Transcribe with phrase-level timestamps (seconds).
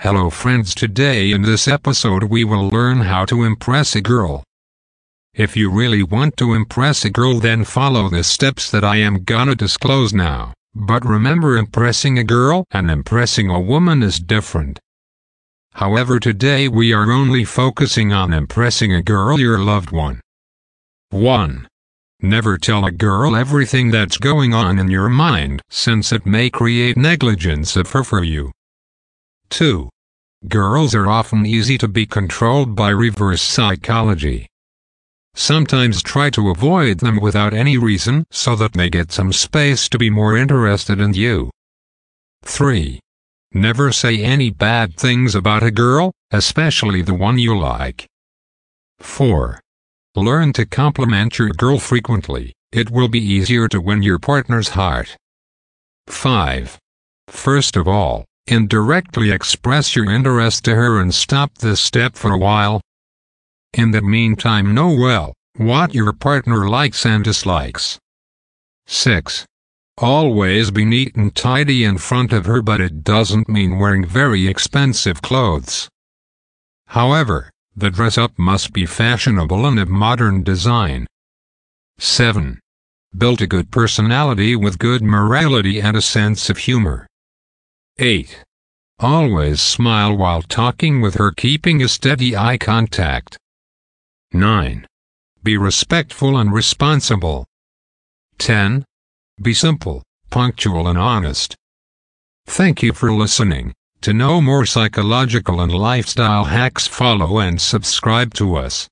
[0.00, 4.44] Hello friends today in this episode we will learn how to impress a girl.
[5.32, 9.24] If you really want to impress a girl then follow the steps that I am
[9.24, 10.52] gonna disclose now.
[10.74, 14.78] But remember impressing a girl and impressing a woman is different.
[15.72, 20.20] However today we are only focusing on impressing a girl your loved one.
[21.08, 21.66] 1.
[22.20, 26.98] Never tell a girl everything that's going on in your mind since it may create
[26.98, 28.52] negligence of her for you.
[29.50, 29.88] 2.
[30.48, 34.46] Girls are often easy to be controlled by reverse psychology.
[35.34, 39.98] Sometimes try to avoid them without any reason so that they get some space to
[39.98, 41.50] be more interested in you.
[42.44, 43.00] 3.
[43.52, 48.06] Never say any bad things about a girl, especially the one you like.
[49.00, 49.60] 4.
[50.14, 55.16] Learn to compliment your girl frequently, it will be easier to win your partner's heart.
[56.06, 56.78] 5.
[57.28, 62.38] First of all, indirectly express your interest to her and stop this step for a
[62.38, 62.80] while.
[63.72, 67.98] In the meantime know well what your partner likes and dislikes.
[68.86, 69.46] 6.
[69.98, 74.46] Always be neat and tidy in front of her but it doesn't mean wearing very
[74.46, 75.88] expensive clothes.
[76.88, 81.06] However, the dress up must be fashionable and of modern design.
[81.98, 82.60] 7.
[83.16, 87.06] Build a good personality with good morality and a sense of humor.
[87.98, 88.44] 8.
[88.98, 93.38] Always smile while talking with her keeping a steady eye contact.
[94.34, 94.86] 9.
[95.42, 97.46] Be respectful and responsible.
[98.36, 98.84] 10.
[99.40, 101.56] Be simple, punctual and honest.
[102.44, 103.72] Thank you for listening.
[104.02, 108.84] To know more psychological and lifestyle hacks follow and subscribe to us.